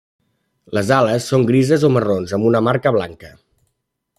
[0.77, 3.31] Les ales són grises o marrons amb una marca blanca.